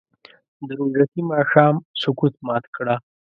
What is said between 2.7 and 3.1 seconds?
کړه